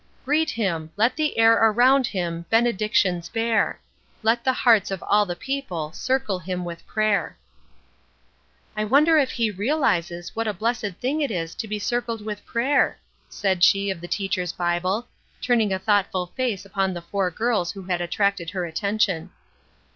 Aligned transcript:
"Greet 0.25 0.49
him! 0.49 0.89
Let 0.97 1.15
the 1.15 1.37
air 1.37 1.53
around 1.53 2.07
him 2.07 2.47
Benedictions 2.49 3.29
bear; 3.29 3.79
Let 4.23 4.43
the 4.43 4.51
hearts 4.51 4.89
of 4.89 5.03
all 5.03 5.27
the 5.27 5.35
people 5.35 5.91
Circle 5.91 6.39
him 6.39 6.65
with 6.65 6.87
prayer.' 6.87 7.37
"I 8.75 8.83
wonder 8.83 9.19
if 9.19 9.29
he 9.33 9.51
realizes 9.51 10.35
what 10.35 10.47
a 10.47 10.55
blessed 10.55 10.95
thing 10.99 11.21
it 11.21 11.29
is 11.29 11.53
to 11.53 11.67
be 11.67 11.77
circled 11.77 12.25
with 12.25 12.43
prayer?" 12.47 12.97
said 13.29 13.63
she 13.63 13.91
of 13.91 14.01
the 14.01 14.07
Teacher's 14.07 14.53
Bible, 14.53 15.07
turning 15.39 15.71
a 15.71 15.77
thoughtful 15.77 16.33
face 16.35 16.65
upon 16.65 16.95
the 16.95 17.03
four 17.03 17.29
girls 17.29 17.73
who 17.73 17.83
had 17.83 18.01
attracted 18.01 18.49
her 18.49 18.65
attention. 18.65 19.29